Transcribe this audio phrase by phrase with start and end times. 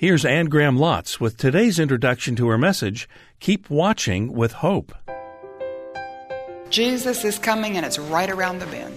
[0.00, 3.08] Here's Anne Graham Lotz with today's introduction to her message
[3.40, 4.94] Keep Watching with Hope.
[6.70, 8.94] Jesus is coming and it's right around the bend.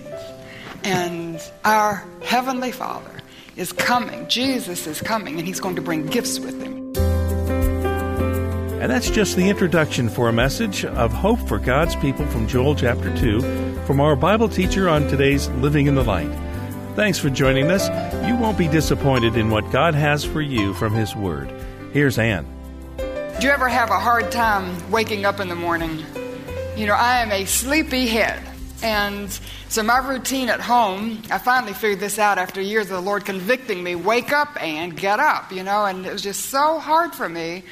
[0.83, 3.09] And our Heavenly Father
[3.55, 4.27] is coming.
[4.27, 6.93] Jesus is coming and He's going to bring gifts with Him.
[8.79, 12.75] And that's just the introduction for a message of hope for God's people from Joel
[12.75, 13.41] chapter 2
[13.87, 16.50] from our Bible teacher on today's Living in the Light.
[17.01, 17.89] Thanks for joining us.
[18.27, 21.51] You won't be disappointed in what God has for you from His Word.
[21.93, 22.45] Here's Anne.
[22.97, 26.05] Do you ever have a hard time waking up in the morning?
[26.75, 28.43] You know, I am a sleepy head.
[28.83, 29.31] And
[29.67, 33.25] so my routine at home, I finally figured this out after years of the Lord
[33.25, 37.15] convicting me wake up and get up, you know, and it was just so hard
[37.15, 37.63] for me.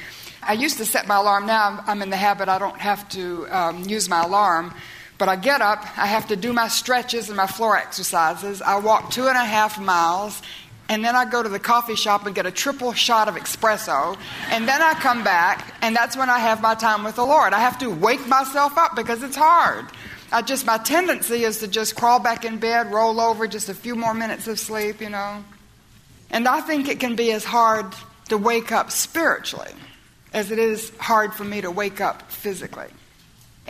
[0.42, 1.46] I used to set my alarm.
[1.46, 4.74] Now I'm in the habit, I don't have to um, use my alarm.
[5.20, 8.62] But I get up, I have to do my stretches and my floor exercises.
[8.62, 10.40] I walk two and a half miles,
[10.88, 14.16] and then I go to the coffee shop and get a triple shot of espresso.
[14.48, 17.52] And then I come back, and that's when I have my time with the Lord.
[17.52, 19.84] I have to wake myself up because it's hard.
[20.32, 23.74] I just, my tendency is to just crawl back in bed, roll over, just a
[23.74, 25.44] few more minutes of sleep, you know.
[26.30, 27.84] And I think it can be as hard
[28.30, 29.72] to wake up spiritually
[30.32, 32.88] as it is hard for me to wake up physically.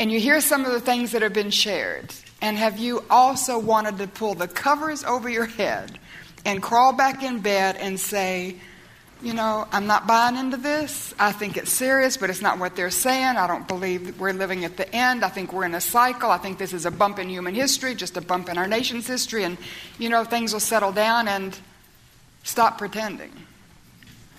[0.01, 2.13] And you hear some of the things that have been shared.
[2.43, 5.99] And have you also wanted to pull the covers over your head
[6.45, 8.57] and crawl back in bed and say,
[9.23, 11.15] you know, I'm not buying into this.
[11.19, 13.37] I think it's serious, but it's not what they're saying.
[13.37, 15.23] I don't believe we're living at the end.
[15.23, 16.31] I think we're in a cycle.
[16.31, 19.07] I think this is a bump in human history, just a bump in our nation's
[19.07, 19.45] history.
[19.45, 19.59] And,
[19.99, 21.57] you know, things will settle down and
[22.43, 23.31] stop pretending.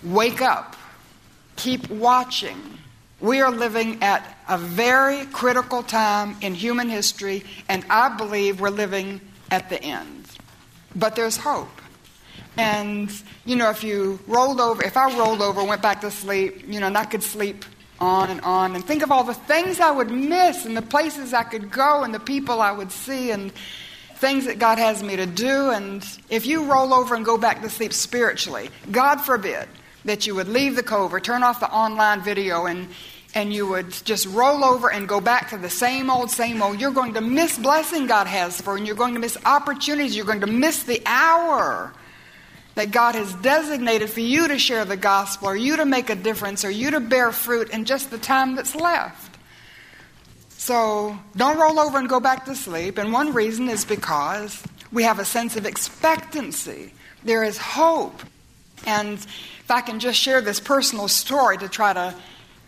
[0.04, 0.76] Wake up
[1.62, 2.80] keep watching.
[3.22, 8.70] We are living at a very critical time in human history, and I believe we're
[8.70, 10.26] living at the end.
[10.96, 11.70] But there's hope.
[12.58, 13.12] And,
[13.46, 16.68] you know, if you rolled over, if I rolled over and went back to sleep,
[16.68, 17.64] you know, and I could sleep
[18.00, 21.32] on and on and think of all the things I would miss and the places
[21.34, 23.52] I could go and the people I would see and
[24.16, 25.70] things that God has me to do.
[25.70, 29.68] And if you roll over and go back to sleep spiritually, God forbid,
[30.06, 32.88] that you would leave the cove or turn off the online video and
[33.34, 36.80] and you would just roll over and go back to the same old, same old.
[36.82, 40.16] You're going to miss blessing God has for you, and you're going to miss opportunities.
[40.16, 41.94] You're going to miss the hour
[42.76, 46.16] that God has designated for you to share the gospel, or you to make a
[46.16, 49.38] difference, or you to bear fruit in just the time that's left.
[50.50, 52.98] So don't roll over and go back to sleep.
[52.98, 54.62] And one reason is because
[54.92, 56.94] we have a sense of expectancy.
[57.24, 58.22] There is hope.
[58.86, 62.14] And if I can just share this personal story to try to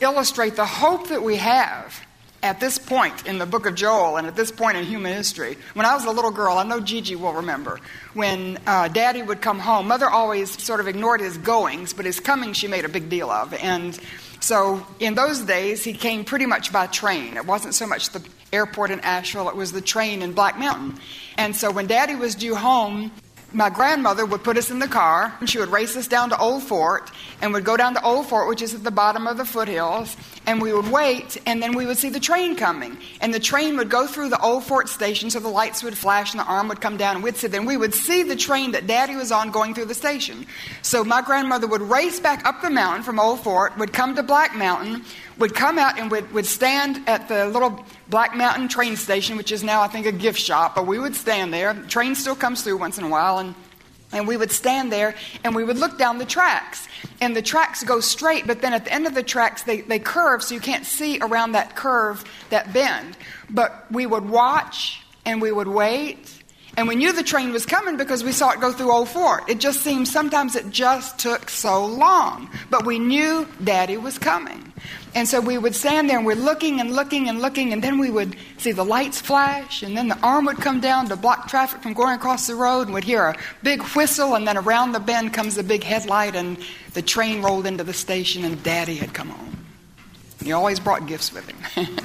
[0.04, 2.00] illustrate the hope that we have
[2.44, 5.58] at this point in the book of Joel and at this point in human history.
[5.74, 7.80] When I was a little girl, I know Gigi will remember,
[8.14, 12.20] when uh, daddy would come home, mother always sort of ignored his goings, but his
[12.20, 13.54] coming she made a big deal of.
[13.54, 13.98] And
[14.42, 17.38] so in those days, he came pretty much by train.
[17.38, 18.22] It wasn't so much the
[18.52, 21.00] airport in Asheville, it was the train in Black Mountain.
[21.38, 23.12] And so when daddy was due home,
[23.54, 26.38] my grandmother would put us in the car and she would race us down to
[26.38, 29.38] Old Fort and would go down to Old Fort, which is at the bottom of
[29.38, 32.98] the foothills, and we would wait and then we would see the train coming.
[33.22, 36.34] And the train would go through the Old Fort station so the lights would flash
[36.34, 38.36] and the arm would come down and we'd sit there and we would see the
[38.36, 40.48] train that Daddy was on going through the station.
[40.82, 44.24] So my grandmother would race back up the mountain from Old Fort, would come to
[44.24, 45.04] Black Mountain,
[45.38, 49.52] would come out and would, would stand at the little Black Mountain train station, which
[49.52, 51.74] is now, I think, a gift shop, but we would stand there.
[51.74, 53.56] The train still comes through once in a while, and,
[54.12, 56.88] and we would stand there and we would look down the tracks.
[57.22, 59.98] And the tracks go straight, but then at the end of the tracks, they, they
[59.98, 63.18] curve, so you can't see around that curve, that bend.
[63.50, 66.44] But we would watch and we would wait
[66.76, 69.48] and we knew the train was coming because we saw it go through Old Fort.
[69.48, 72.50] It just seemed sometimes it just took so long.
[72.72, 74.73] But we knew Daddy was coming.
[75.16, 78.00] And so we would stand there and we're looking and looking and looking, and then
[78.00, 81.48] we would see the lights flash, and then the arm would come down to block
[81.48, 84.92] traffic from going across the road, and we'd hear a big whistle, and then around
[84.92, 86.58] the bend comes the big headlight, and
[86.94, 89.66] the train rolled into the station, and Daddy had come home.
[90.42, 91.88] He always brought gifts with him.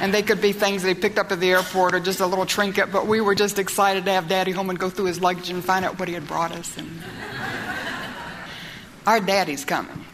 [0.00, 2.26] And they could be things that he picked up at the airport or just a
[2.26, 5.20] little trinket, but we were just excited to have daddy home and go through his
[5.20, 6.76] luggage and find out what he had brought us.
[6.78, 6.88] And
[9.06, 10.04] our daddy's coming.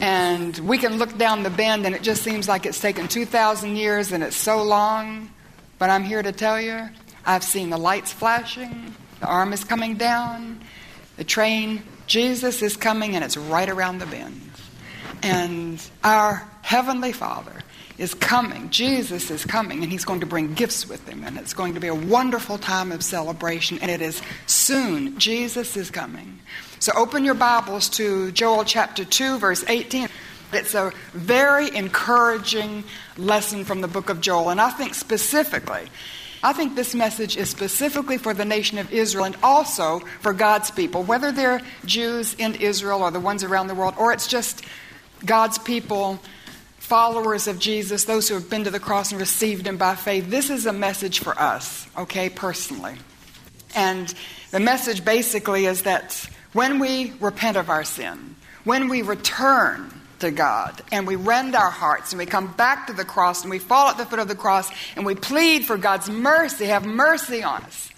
[0.00, 3.76] And we can look down the bend and it just seems like it's taken 2,000
[3.76, 5.30] years and it's so long.
[5.78, 6.88] But I'm here to tell you,
[7.26, 10.60] I've seen the lights flashing, the arm is coming down,
[11.16, 14.50] the train, Jesus is coming and it's right around the bend.
[15.22, 17.62] And our Heavenly Father
[17.98, 18.70] is coming.
[18.70, 21.80] Jesus is coming, and he's going to bring gifts with him, and it's going to
[21.80, 25.18] be a wonderful time of celebration, and it is soon.
[25.18, 26.38] Jesus is coming.
[26.80, 30.08] So open your Bibles to Joel chapter 2, verse 18.
[30.52, 32.84] It's a very encouraging
[33.16, 35.88] lesson from the book of Joel, and I think specifically,
[36.40, 40.70] I think this message is specifically for the nation of Israel and also for God's
[40.70, 44.64] people, whether they're Jews in Israel or the ones around the world, or it's just
[45.26, 46.20] God's people
[46.78, 50.30] followers of Jesus, those who have been to the cross and received Him by faith,
[50.30, 52.94] this is a message for us, okay, personally.
[53.74, 54.14] And
[54.52, 60.30] the message basically is that when we repent of our sin, when we return to
[60.30, 63.58] God and we rend our hearts and we come back to the cross and we
[63.58, 67.42] fall at the foot of the cross and we plead for God's mercy, have mercy
[67.42, 67.90] on us,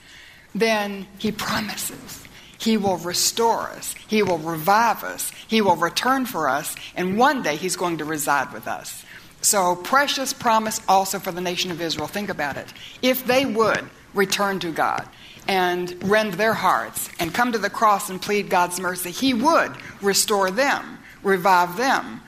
[0.55, 2.20] then He promises
[2.61, 3.94] he will restore us.
[4.06, 5.32] He will revive us.
[5.49, 6.76] He will return for us.
[6.94, 9.03] And one day He's going to reside with us.
[9.41, 12.06] So, precious promise also for the nation of Israel.
[12.06, 12.70] Think about it.
[13.00, 15.08] If they would return to God
[15.50, 19.73] and rend their hearts and come to the cross and plead God's mercy, He would
[20.00, 22.20] restore them, revive them,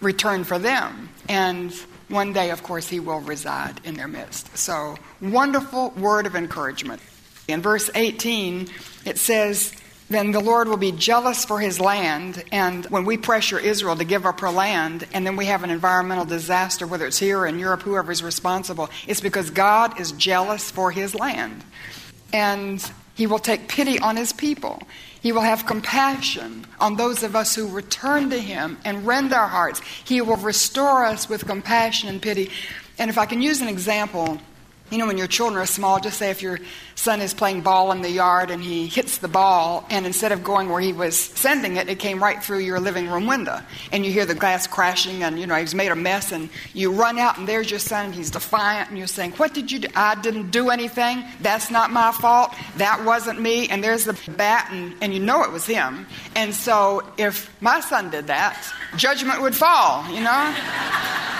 [0.00, 1.08] return for them.
[1.28, 1.74] And
[2.08, 4.56] one day, of course, He will reside in their midst.
[4.56, 7.02] So, wonderful word of encouragement.
[7.48, 8.68] In verse 18,
[9.04, 9.74] it says,
[10.08, 12.44] then the Lord will be jealous for his land.
[12.52, 15.70] And when we pressure Israel to give up her land, and then we have an
[15.70, 20.90] environmental disaster, whether it's here in Europe, whoever's responsible, it's because God is jealous for
[20.90, 21.64] his land.
[22.32, 22.82] And
[23.14, 24.82] he will take pity on his people.
[25.20, 29.46] He will have compassion on those of us who return to him and rend our
[29.46, 29.80] hearts.
[30.04, 32.50] He will restore us with compassion and pity.
[32.98, 34.38] And if I can use an example,
[34.92, 36.58] you know, when your children are small, just say if your
[36.96, 40.44] son is playing ball in the yard and he hits the ball, and instead of
[40.44, 43.58] going where he was sending it, it came right through your living room window.
[43.90, 46.92] And you hear the glass crashing, and, you know, he's made a mess, and you
[46.92, 49.78] run out, and there's your son, and he's defiant, and you're saying, What did you
[49.78, 49.88] do?
[49.96, 51.24] I didn't do anything.
[51.40, 52.54] That's not my fault.
[52.76, 53.68] That wasn't me.
[53.68, 56.06] And there's the bat, and, and you know it was him.
[56.36, 58.62] And so if my son did that,
[58.98, 60.54] judgment would fall, you know?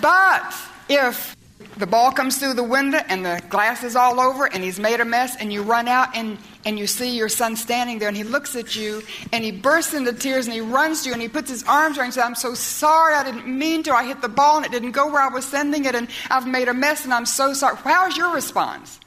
[0.00, 0.54] But
[0.88, 1.36] if
[1.76, 5.00] the ball comes through the window and the glass is all over and he's made
[5.00, 8.16] a mess and you run out and, and you see your son standing there and
[8.16, 11.22] he looks at you and he bursts into tears and he runs to you and
[11.22, 13.92] he puts his arms around you and says, I'm so sorry, I didn't mean to.
[13.92, 16.46] I hit the ball and it didn't go where I was sending it and I've
[16.46, 17.76] made a mess and I'm so sorry.
[17.76, 19.00] How's your response?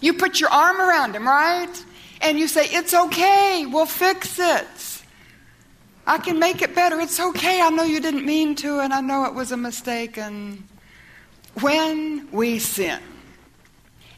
[0.00, 1.84] You put your arm around him, right?
[2.22, 5.00] And you say, It's okay, we'll fix it.
[6.06, 6.98] I can make it better.
[6.98, 7.60] It's okay.
[7.60, 10.64] I know you didn't mean to, and I know it was a mistake, and
[11.54, 13.00] when we sin,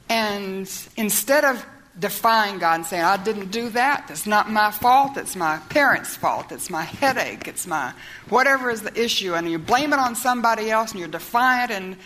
[0.08, 1.64] and instead of
[1.98, 6.16] defying God and saying, I didn't do that, it's not my fault, it's my parents'
[6.16, 7.92] fault, it's my headache, it's my
[8.28, 11.96] whatever is the issue, and you blame it on somebody else and you're defiant, and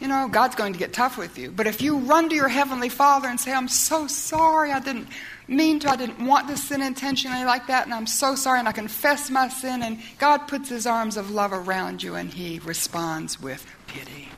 [0.00, 1.50] you know, God's going to get tough with you.
[1.50, 5.08] But if you run to your Heavenly Father and say, I'm so sorry, I didn't
[5.46, 8.68] mean to, I didn't want to sin intentionally like that, and I'm so sorry, and
[8.68, 12.60] I confess my sin, and God puts His arms of love around you and He
[12.60, 14.28] responds with pity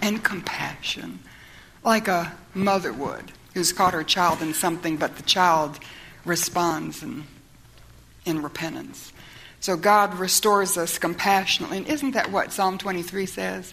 [0.00, 1.20] and compassion,
[1.84, 5.78] like a mother would who's caught her child in something, but the child
[6.24, 7.24] responds in,
[8.24, 9.12] in repentance.
[9.60, 11.78] So God restores us compassionately.
[11.78, 13.72] And isn't that what Psalm 23 says?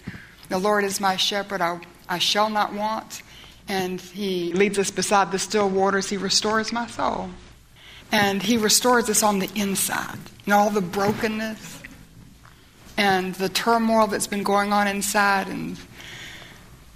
[0.50, 1.80] The Lord is my shepherd, I,
[2.10, 3.22] I shall not want.
[3.68, 6.10] And He leads us beside the still waters.
[6.10, 7.30] He restores my soul.
[8.12, 10.20] And He restores us on the inside.
[10.46, 11.82] And all the brokenness
[12.98, 15.78] and the turmoil that's been going on inside and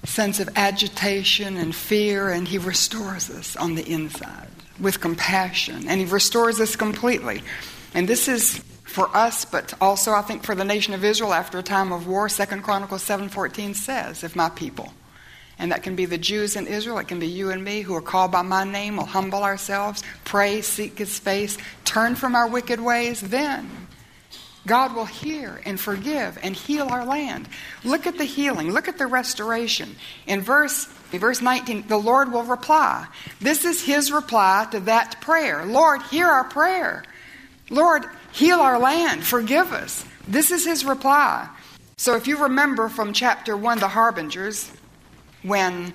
[0.10, 4.50] sense of agitation and fear, and He restores us on the inside
[4.80, 7.44] with compassion, and He restores us completely.
[7.94, 11.60] And this is for us, but also I think for the nation of Israel after
[11.60, 12.28] a time of war.
[12.28, 14.94] Second Chronicles seven fourteen says, "If my people."
[15.62, 17.94] And that can be the Jews in Israel, it can be you and me who
[17.94, 22.48] are called by my name, will humble ourselves, pray, seek his face, turn from our
[22.48, 23.70] wicked ways, then
[24.68, 27.48] God will hear and forgive and heal our land.
[27.84, 28.72] Look at the healing.
[28.72, 29.96] Look at the restoration.
[30.28, 33.08] In verse, verse 19, the Lord will reply.
[33.40, 35.66] This is his reply to that prayer.
[35.66, 37.04] Lord, hear our prayer.
[37.70, 39.24] Lord, heal our land.
[39.24, 40.06] Forgive us.
[40.28, 41.48] This is his reply.
[41.98, 44.72] So if you remember from chapter 1, the harbingers,
[45.42, 45.94] when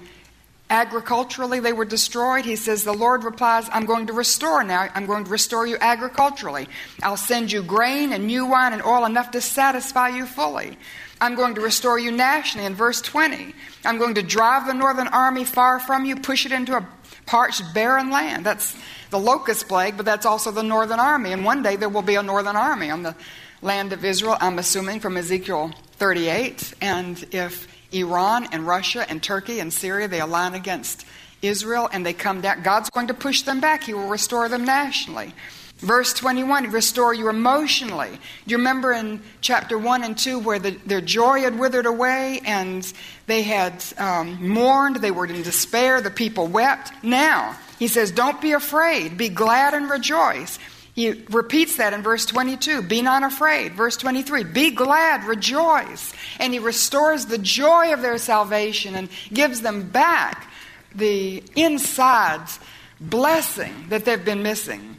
[0.75, 2.45] Agriculturally, they were destroyed.
[2.45, 4.88] He says, The Lord replies, I'm going to restore now.
[4.93, 6.66] I'm going to restore you agriculturally.
[7.00, 10.76] I'll send you grain and new wine and oil enough to satisfy you fully.
[11.21, 13.54] I'm going to restore you nationally in verse 20.
[13.85, 16.85] I'm going to drive the northern army far from you, push it into a
[17.25, 18.45] parched, barren land.
[18.45, 18.76] That's
[19.11, 21.31] the locust plague, but that's also the northern army.
[21.31, 23.14] And one day there will be a northern army on the
[23.62, 26.75] land of Israel, I'm assuming from Ezekiel 38.
[26.81, 31.05] And if Iran and Russia and Turkey and Syria, they align against
[31.43, 33.85] Israel and they come down, God's going to push them back.
[33.85, 35.35] He will restore them nationally.
[35.79, 38.09] Verse 21, restore you emotionally.
[38.11, 42.41] Do you remember in chapter 1 and 2 where the, their joy had withered away
[42.45, 42.91] and
[43.26, 46.93] they had um, mourned, they were in despair, the people wept?
[47.03, 50.59] Now, he says, Don't be afraid, be glad and rejoice.
[50.95, 53.75] He repeats that in verse 22 Be not afraid.
[53.75, 56.13] Verse 23 Be glad, rejoice.
[56.39, 60.51] And he restores the joy of their salvation and gives them back
[60.95, 62.61] the insides
[63.01, 64.97] blessing that they've been missing.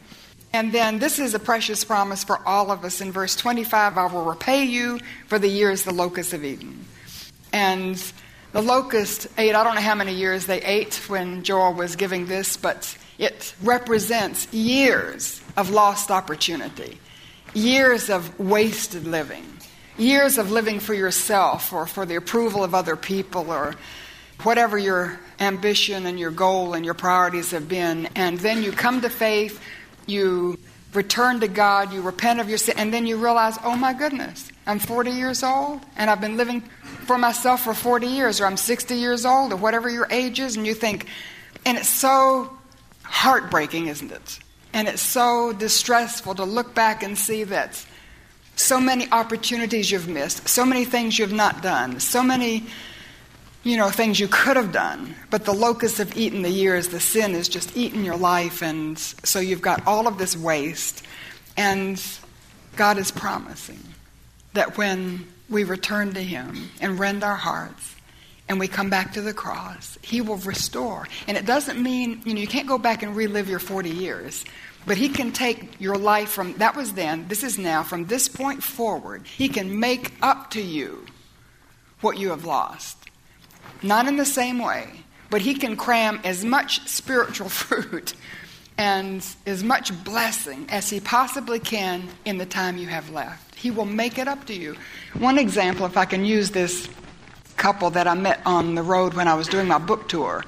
[0.51, 3.01] And then this is a precious promise for all of us.
[3.01, 6.85] In verse 25, I will repay you for the years the locusts have eaten.
[7.51, 8.01] And
[8.51, 12.25] the locust ate, I don't know how many years they ate when Joel was giving
[12.25, 16.99] this, but it represents years of lost opportunity,
[17.53, 19.45] years of wasted living,
[19.97, 23.75] years of living for yourself or for the approval of other people or
[24.43, 28.07] whatever your ambition and your goal and your priorities have been.
[28.15, 29.61] And then you come to faith
[30.07, 30.57] you
[30.93, 34.49] return to God, you repent of your sin, and then you realize, oh my goodness,
[34.65, 36.61] I'm 40 years old and I've been living
[37.05, 40.55] for myself for 40 years, or I'm 60 years old, or whatever your age is,
[40.57, 41.07] and you think,
[41.65, 42.51] and it's so
[43.03, 44.39] heartbreaking, isn't it?
[44.75, 47.83] And it's so distressful to look back and see that
[48.57, 52.65] so many opportunities you've missed, so many things you've not done, so many
[53.63, 56.99] you know, things you could have done, but the locusts have eaten the years, the
[56.99, 61.03] sin has just eaten your life, and so you've got all of this waste.
[61.57, 62.01] And
[62.75, 63.79] God is promising
[64.53, 67.94] that when we return to Him and rend our hearts
[68.47, 71.07] and we come back to the cross, He will restore.
[71.27, 74.45] And it doesn't mean, you know, you can't go back and relive your 40 years.
[74.87, 78.27] But he can take your life from that was then, this is now, from this
[78.27, 81.07] point forward, he can make up to you
[82.01, 82.97] what you have lost.
[83.81, 84.87] Not in the same way,
[85.29, 88.13] but He can cram as much spiritual fruit
[88.77, 93.55] and as much blessing as He possibly can in the time you have left.
[93.55, 94.75] He will make it up to you.
[95.13, 96.87] One example, if I can use this
[97.57, 100.43] couple that I met on the road when I was doing my book tour,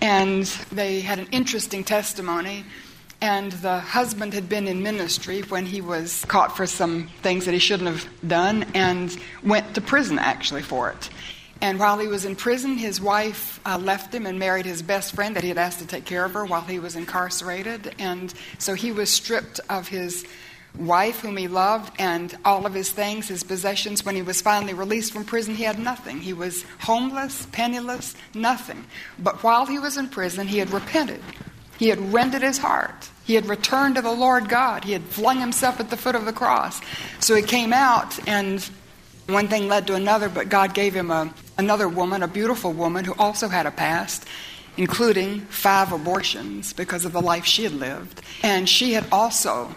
[0.00, 2.64] and they had an interesting testimony.
[3.20, 7.54] And the husband had been in ministry when he was caught for some things that
[7.54, 11.08] he shouldn't have done and went to prison actually for it.
[11.62, 15.14] And while he was in prison, his wife uh, left him and married his best
[15.14, 17.94] friend that he had asked to take care of her while he was incarcerated.
[17.98, 20.26] And so he was stripped of his
[20.78, 24.04] wife, whom he loved, and all of his things, his possessions.
[24.04, 26.20] When he was finally released from prison, he had nothing.
[26.20, 28.84] He was homeless, penniless, nothing.
[29.18, 31.22] But while he was in prison, he had repented.
[31.78, 33.10] He had rended his heart.
[33.24, 34.84] He had returned to the Lord God.
[34.84, 36.80] He had flung himself at the foot of the cross.
[37.20, 38.68] So he came out and
[39.26, 43.04] one thing led to another, but God gave him a, another woman, a beautiful woman,
[43.04, 44.26] who also had a past,
[44.76, 48.20] including five abortions because of the life she had lived.
[48.42, 49.74] And she had also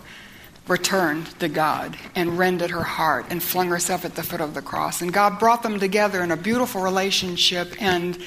[0.67, 4.61] returned to God and rended her heart and flung herself at the foot of the
[4.61, 5.01] cross.
[5.01, 8.17] And God brought them together in a beautiful relationship and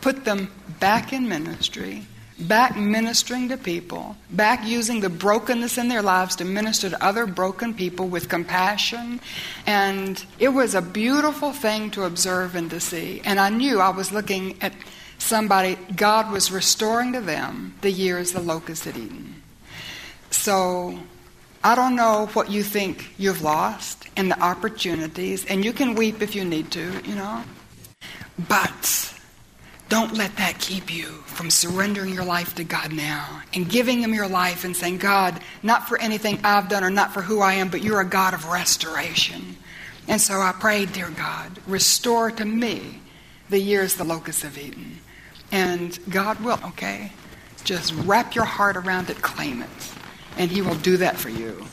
[0.00, 2.06] put them back in ministry
[2.38, 7.26] back ministering to people, back using the brokenness in their lives to minister to other
[7.26, 9.20] broken people with compassion.
[9.66, 13.22] And it was a beautiful thing to observe and to see.
[13.24, 14.74] And I knew I was looking at
[15.18, 19.42] somebody, God was restoring to them the years the locusts had eaten.
[20.30, 20.98] So
[21.62, 26.22] I don't know what you think you've lost and the opportunities, and you can weep
[26.22, 27.42] if you need to, you know.
[28.48, 29.14] But
[29.88, 34.14] don't let that keep you from surrendering your life to God now and giving Him
[34.14, 37.54] your life and saying, God, not for anything I've done or not for who I
[37.54, 39.56] am, but you're a God of restoration.
[40.08, 43.00] And so I pray, dear God, restore to me
[43.48, 44.98] the years the locusts have eaten.
[45.52, 47.12] And God will, okay?
[47.64, 49.68] Just wrap your heart around it, claim it.
[50.36, 51.66] And He will do that for you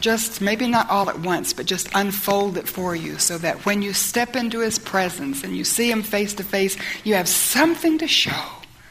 [0.00, 3.82] just maybe not all at once, but just unfold it for you so that when
[3.82, 7.98] you step into His presence and you see Him face to face, you have something
[7.98, 8.44] to show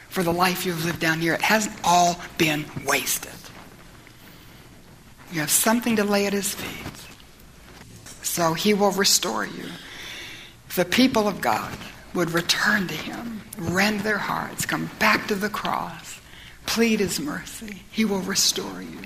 [0.10, 1.34] for the life you've lived down here.
[1.34, 3.32] It hasn't all been wasted.
[5.32, 6.94] You have something to lay at His feet.
[8.24, 9.66] So He will restore you.
[10.76, 11.78] The people of God
[12.14, 16.20] would return to Him, rend their hearts, come back to the cross,
[16.66, 17.84] plead His mercy.
[17.92, 19.02] He will restore you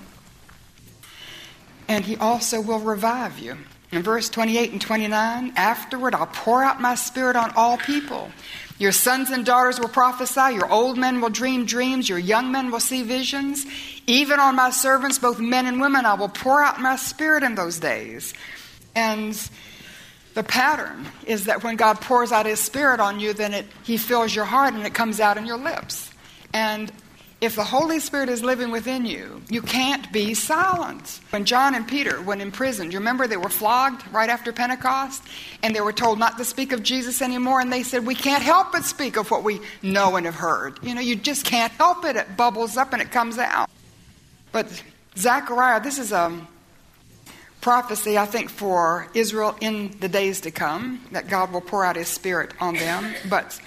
[1.89, 3.57] and he also will revive you.
[3.91, 8.29] In verse 28 and 29, afterward I'll pour out my spirit on all people.
[8.77, 12.71] Your sons and daughters will prophesy, your old men will dream dreams, your young men
[12.71, 13.65] will see visions.
[14.07, 17.55] Even on my servants, both men and women, I will pour out my spirit in
[17.55, 18.33] those days.
[18.95, 19.35] And
[20.35, 23.97] the pattern is that when God pours out His Spirit on you, then it, He
[23.97, 26.09] fills your heart and it comes out in your lips.
[26.53, 26.91] And
[27.41, 31.21] if the Holy Spirit is living within you, you can't be silent.
[31.29, 35.23] When John and Peter went in prison, you remember they were flogged right after Pentecost?
[35.63, 38.43] And they were told not to speak of Jesus anymore, and they said, We can't
[38.43, 40.79] help but speak of what we know and have heard.
[40.83, 42.17] You know, you just can't help it.
[42.17, 43.69] It bubbles up and it comes out.
[44.51, 44.83] But
[45.15, 46.45] Zechariah, this is a
[47.61, 51.95] prophecy, I think, for Israel in the days to come, that God will pour out
[51.95, 53.13] his spirit on them.
[53.29, 53.59] But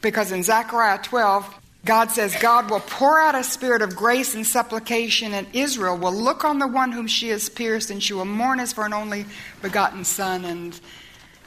[0.00, 4.44] because in Zechariah 12, God says, God will pour out a spirit of grace and
[4.44, 8.24] supplication, and Israel will look on the one whom she has pierced, and she will
[8.24, 9.24] mourn as for an only
[9.62, 10.44] begotten son.
[10.44, 10.78] And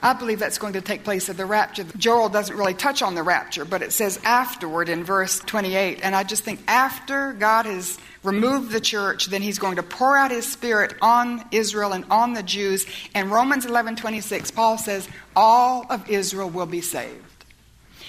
[0.01, 1.83] I believe that's going to take place at the rapture.
[1.97, 5.99] Joel doesn't really touch on the rapture, but it says afterward in verse 28.
[6.01, 10.15] And I just think after God has removed the church, then he's going to pour
[10.15, 12.85] out his spirit on Israel and on the Jews.
[13.13, 17.28] And Romans 11 26, Paul says, all of Israel will be saved.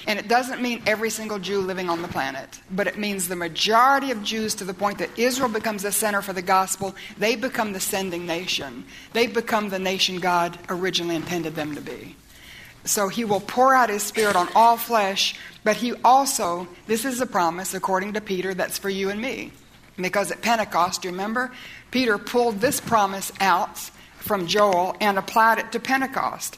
[0.06, 3.36] And it doesn't mean every single Jew living on the planet, but it means the
[3.36, 6.94] majority of Jews to the point that Israel becomes the center for the gospel.
[7.18, 8.84] They become the sending nation.
[9.12, 12.16] They become the nation God originally intended them to be.
[12.84, 17.20] So he will pour out his spirit on all flesh, but he also, this is
[17.20, 19.52] a promise, according to Peter, that's for you and me.
[19.96, 21.52] Because at Pentecost, you remember,
[21.90, 23.76] Peter pulled this promise out
[24.16, 26.56] from Joel and applied it to Pentecost.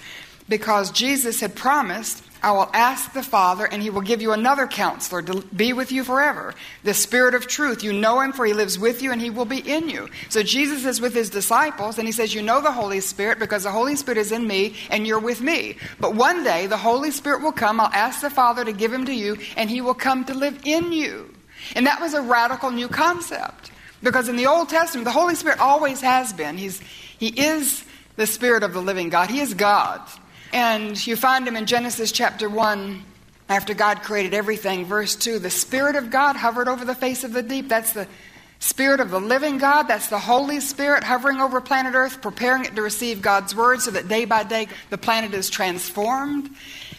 [0.53, 4.67] Because Jesus had promised I will ask the Father, and he will give you another
[4.67, 6.55] counselor to be with you forever.
[6.85, 7.83] The Spirit of truth.
[7.83, 10.11] You know him, for he lives with you, and he will be in you.
[10.29, 13.63] So Jesus is with his disciples, and he says, You know the Holy Spirit, because
[13.63, 15.79] the Holy Spirit is in me, and you're with me.
[15.99, 17.81] But one day, the Holy Spirit will come.
[17.81, 20.61] I'll ask the Father to give him to you, and he will come to live
[20.67, 21.35] in you.
[21.75, 23.71] And that was a radical new concept.
[24.03, 26.59] Because in the Old Testament, the Holy Spirit always has been.
[26.59, 26.81] He's,
[27.19, 27.85] he is
[28.17, 30.01] the Spirit of the living God, He is God.
[30.53, 33.03] And you find him in Genesis chapter 1,
[33.49, 34.85] after God created everything.
[34.85, 37.69] Verse 2 The Spirit of God hovered over the face of the deep.
[37.69, 38.09] That's the
[38.59, 39.85] Spirit of the living God.
[39.85, 43.91] That's the Holy Spirit hovering over planet Earth, preparing it to receive God's Word so
[43.91, 46.51] that day by day the planet is transformed.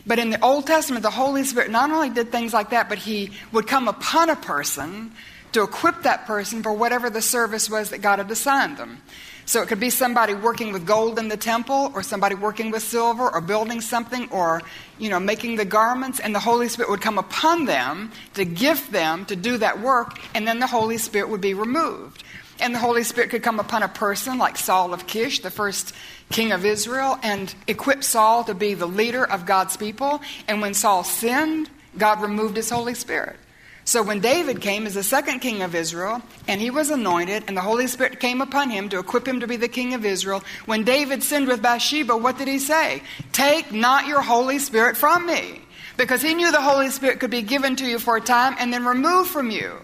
[0.06, 2.98] But in the Old Testament, the Holy Spirit not only did things like that, but
[2.98, 5.12] He would come upon a person
[5.54, 9.02] to equip that person for whatever the service was that God had assigned them.
[9.46, 12.84] So it could be somebody working with gold in the temple, or somebody working with
[12.84, 14.62] silver, or building something, or
[14.98, 18.92] you know, making the garments, and the Holy Spirit would come upon them to gift
[18.92, 22.24] them to do that work, and then the Holy Spirit would be removed.
[22.60, 25.94] And the Holy Spirit could come upon a person like Saul of Kish, the first
[26.30, 30.22] king of Israel, and equip Saul to be the leader of God's people.
[30.48, 33.38] And when Saul sinned, God removed his Holy Spirit.
[33.86, 37.58] So when David came as the second king of Israel, and he was anointed, and
[37.58, 40.44] the Holy Spirit came upon him to equip him to be the king of Israel,
[40.66, 43.04] when David sinned with Bathsheba, what did he say?
[43.34, 45.62] Take not your Holy Spirit from me.
[45.98, 48.74] Because he knew the Holy Spirit could be given to you for a time and
[48.74, 49.78] then removed from you.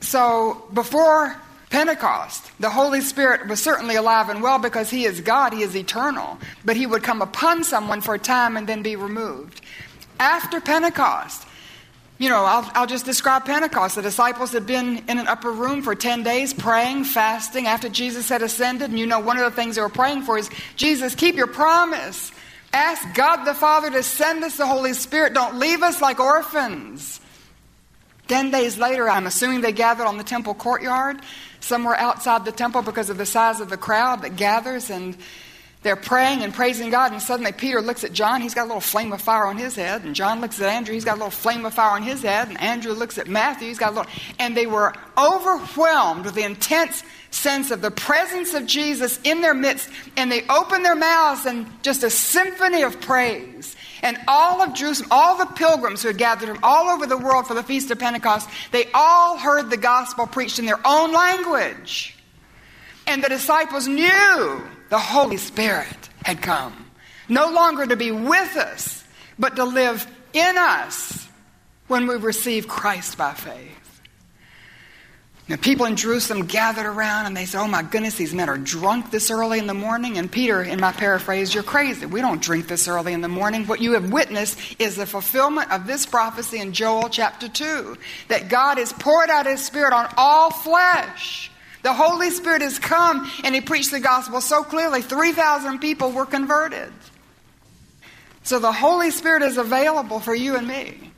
[0.00, 1.36] So before
[1.70, 5.76] Pentecost, the Holy Spirit was certainly alive and well because he is God, he is
[5.76, 6.38] eternal.
[6.64, 9.60] But he would come upon someone for a time and then be removed.
[10.18, 11.46] After Pentecost,
[12.22, 13.96] you know, I'll, I'll, just describe Pentecost.
[13.96, 18.28] The disciples had been in an upper room for 10 days praying, fasting after Jesus
[18.28, 18.90] had ascended.
[18.90, 21.48] And you know, one of the things they were praying for is Jesus, keep your
[21.48, 22.30] promise.
[22.72, 25.34] Ask God the Father to send us the Holy Spirit.
[25.34, 27.20] Don't leave us like orphans.
[28.28, 31.20] Ten days later, I'm assuming they gathered on the temple courtyard,
[31.58, 34.90] somewhere outside the temple because of the size of the crowd that gathers.
[34.90, 35.16] And
[35.82, 38.40] they're praying and praising God, and suddenly Peter looks at John.
[38.40, 40.04] He's got a little flame of fire on his head.
[40.04, 40.94] And John looks at Andrew.
[40.94, 42.48] He's got a little flame of fire on his head.
[42.48, 43.66] And Andrew looks at Matthew.
[43.66, 44.12] He's got a little.
[44.38, 49.54] And they were overwhelmed with the intense sense of the presence of Jesus in their
[49.54, 49.88] midst.
[50.16, 53.74] And they opened their mouths and just a symphony of praise.
[54.02, 57.48] And all of Jerusalem, all the pilgrims who had gathered from all over the world
[57.48, 62.16] for the Feast of Pentecost, they all heard the gospel preached in their own language.
[63.08, 66.84] And the disciples knew the Holy Spirit had come.
[67.26, 69.02] No longer to be with us,
[69.38, 71.26] but to live in us
[71.88, 74.02] when we receive Christ by faith.
[75.48, 78.58] Now, people in Jerusalem gathered around and they said, Oh my goodness, these men are
[78.58, 80.18] drunk this early in the morning.
[80.18, 82.04] And Peter, in my paraphrase, you're crazy.
[82.04, 83.64] We don't drink this early in the morning.
[83.64, 87.96] What you have witnessed is the fulfillment of this prophecy in Joel chapter 2
[88.28, 91.41] that God has poured out his Spirit on all flesh.
[91.82, 96.26] The Holy Spirit has come and he preached the gospel so clearly, 3,000 people were
[96.26, 96.92] converted.
[98.44, 101.12] So the Holy Spirit is available for you and me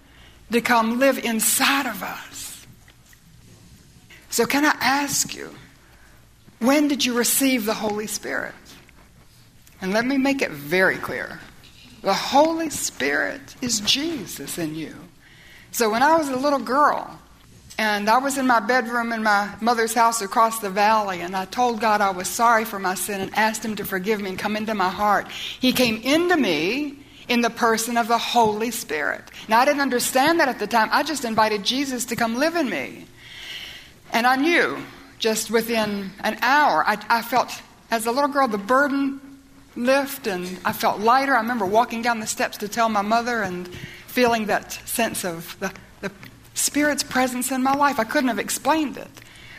[0.53, 2.67] to come live inside of us.
[4.31, 5.55] So, can I ask you,
[6.59, 8.55] when did you receive the Holy Spirit?
[9.81, 11.41] And let me make it very clear
[12.03, 14.95] the Holy Spirit is Jesus in you.
[15.71, 17.19] So when I was a little girl,
[17.79, 21.45] and I was in my bedroom in my mother's house across the valley, and I
[21.45, 24.39] told God I was sorry for my sin and asked Him to forgive me and
[24.39, 25.29] come into my heart.
[25.31, 29.23] He came into me in the person of the Holy Spirit.
[29.49, 30.89] Now, I didn't understand that at the time.
[30.93, 33.07] I just invited Jesus to come live in me.
[34.13, 34.79] And I knew
[35.19, 37.51] just within an hour, I, I felt,
[37.91, 39.21] as a little girl, the burden
[39.75, 41.35] lift and I felt lighter.
[41.35, 43.67] I remember walking down the steps to tell my mother and
[44.07, 46.13] feeling that sense of the, the
[46.55, 47.99] Spirit's presence in my life.
[47.99, 49.11] I couldn't have explained it.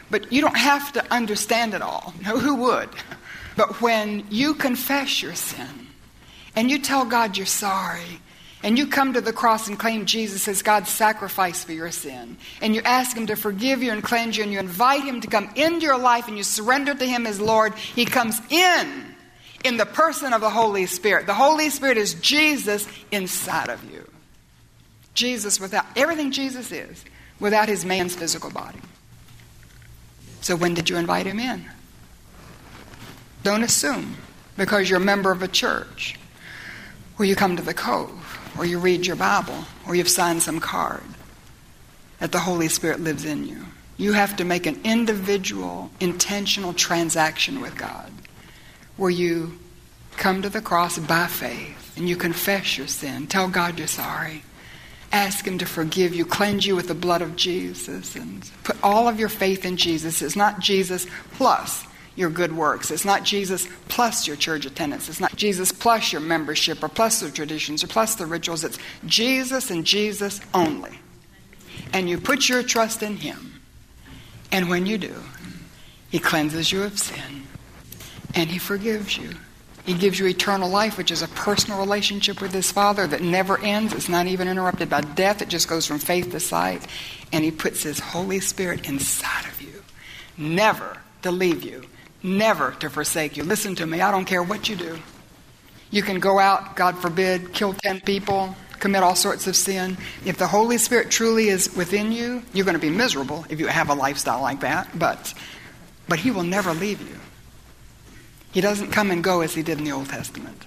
[0.09, 2.13] But you don't have to understand it all.
[2.23, 2.89] No, who would?
[3.57, 5.87] But when you confess your sin
[6.55, 8.19] and you tell God you're sorry
[8.63, 12.37] and you come to the cross and claim Jesus as God's sacrifice for your sin,
[12.61, 15.27] and you ask Him to forgive you and cleanse you, and you invite Him to
[15.27, 19.15] come into your life and you surrender to Him as Lord, He comes in
[19.63, 21.27] in the person of the Holy Spirit.
[21.27, 24.07] The Holy Spirit is Jesus inside of you.
[25.15, 27.03] Jesus without everything Jesus is,
[27.39, 28.79] without his man's physical body.
[30.41, 31.65] So when did you invite him in?
[33.43, 34.17] Don't assume
[34.57, 36.19] because you're a member of a church,
[37.17, 40.59] or you come to the cove, or you read your Bible, or you've signed some
[40.59, 41.03] card,
[42.19, 43.65] that the Holy Spirit lives in you.
[43.97, 48.11] You have to make an individual, intentional transaction with God
[48.97, 49.57] where you
[50.17, 54.43] come to the cross by faith and you confess your sin, tell God you're sorry,
[55.15, 59.07] ask Him to forgive you, cleanse you with the blood of Jesus, and put all
[59.07, 60.21] of your faith in Jesus.
[60.21, 62.91] It's not Jesus plus your good works.
[62.91, 65.09] It's not Jesus plus your church attendance.
[65.09, 68.63] It's not Jesus plus your membership or plus the traditions or plus the rituals.
[68.63, 70.99] It's Jesus and Jesus only.
[71.93, 73.61] And you put your trust in Him.
[74.51, 75.15] And when you do,
[76.09, 77.43] He cleanses you of sin
[78.33, 79.31] and He forgives you.
[79.85, 83.59] He gives you eternal life, which is a personal relationship with His Father that never
[83.59, 83.93] ends.
[83.93, 86.85] It's not even interrupted by death, it just goes from faith to sight.
[87.31, 89.83] And He puts His Holy Spirit inside of you,
[90.37, 91.83] never to leave you,
[92.23, 93.43] never to forsake you.
[93.43, 94.97] Listen to me, I don't care what you do.
[95.91, 99.97] You can go out, God forbid, kill 10 people, commit all sorts of sin.
[100.25, 103.67] If the Holy Spirit truly is within you, you're going to be miserable if you
[103.67, 105.33] have a lifestyle like that, but,
[106.09, 107.19] but He will never leave you.
[108.55, 110.63] He doesn't come and go as he did in the Old Testament.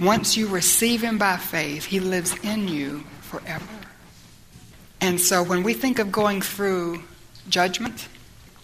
[0.00, 3.64] Once you receive him by faith, he lives in you forever.
[5.00, 7.04] And so when we think of going through
[7.48, 8.08] judgment,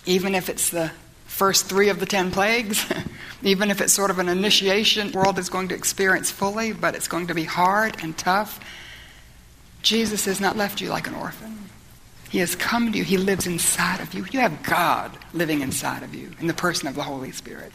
[0.05, 0.91] even if it's the
[1.27, 2.85] first three of the ten plagues,
[3.45, 7.07] even if it's sort of an initiation, world is going to experience fully, but it's
[7.07, 8.59] going to be hard and tough.
[9.83, 11.57] Jesus has not left you like an orphan.
[12.33, 13.05] He has come to you.
[13.05, 14.25] He lives inside of you.
[14.31, 17.71] You have God living inside of you in the person of the Holy Spirit.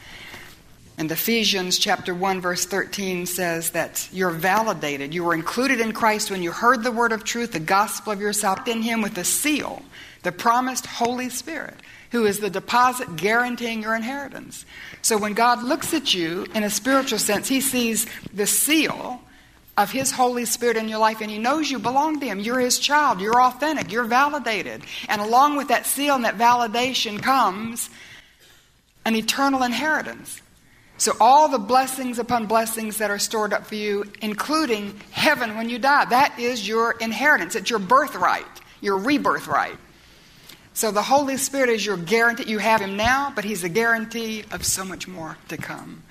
[0.97, 5.13] And Ephesians chapter 1 verse 13 says that you're validated.
[5.13, 8.19] You were included in Christ when you heard the word of truth, the gospel of
[8.19, 9.83] your salvation in him with a seal,
[10.23, 11.75] the promised Holy Spirit,
[12.09, 14.65] who is the deposit guaranteeing your inheritance.
[15.03, 19.21] So when God looks at you in a spiritual sense, he sees the seal
[19.77, 22.39] of His Holy Spirit in your life, and He knows you belong to Him.
[22.39, 23.21] You're His child.
[23.21, 23.91] You're authentic.
[23.91, 24.83] You're validated.
[25.07, 27.89] And along with that seal and that validation comes
[29.05, 30.41] an eternal inheritance.
[30.97, 35.69] So, all the blessings upon blessings that are stored up for you, including heaven when
[35.69, 37.55] you die, that is your inheritance.
[37.55, 38.45] It's your birthright,
[38.81, 39.77] your rebirth right.
[40.73, 42.49] So, the Holy Spirit is your guarantee.
[42.49, 46.01] You have Him now, but He's a guarantee of so much more to come.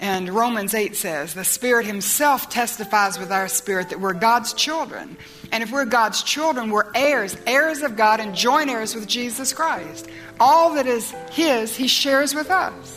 [0.00, 5.16] And Romans 8 says, The Spirit Himself testifies with our spirit that we're God's children.
[5.50, 9.52] And if we're God's children, we're heirs, heirs of God, and joint heirs with Jesus
[9.52, 10.08] Christ.
[10.38, 12.96] All that is His, He shares with us.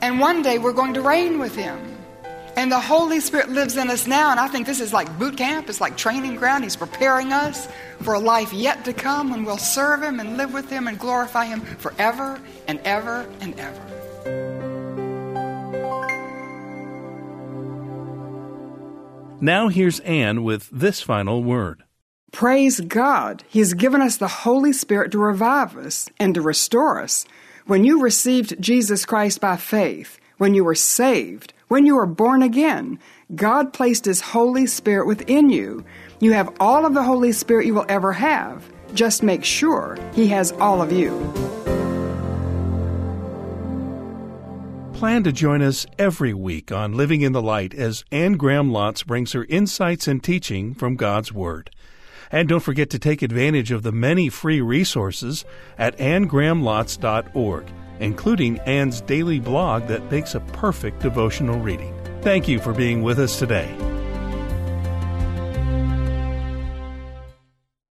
[0.00, 1.78] And one day we're going to reign with Him.
[2.56, 4.30] And the Holy Spirit lives in us now.
[4.30, 6.64] And I think this is like boot camp, it's like training ground.
[6.64, 7.68] He's preparing us
[8.00, 10.98] for a life yet to come when we'll serve Him and live with Him and
[10.98, 13.95] glorify Him forever and ever and ever.
[19.40, 21.84] Now here's Anne with this final word.
[22.32, 23.44] Praise God.
[23.48, 27.26] He has given us the Holy Spirit to revive us and to restore us.
[27.66, 32.42] When you received Jesus Christ by faith, when you were saved, when you were born
[32.42, 32.98] again,
[33.34, 35.84] God placed His Holy Spirit within you.
[36.20, 38.64] You have all of the Holy Spirit you will ever have.
[38.94, 41.12] Just make sure He has all of you.
[44.96, 49.04] Plan to join us every week on Living in the Light as Anne Graham Lotz
[49.04, 51.68] brings her insights and teaching from God's Word.
[52.32, 55.44] And don't forget to take advantage of the many free resources
[55.76, 57.66] at annegrahamlotz.org.
[58.00, 61.94] including Anne's daily blog that makes a perfect devotional reading.
[62.22, 63.95] Thank you for being with us today.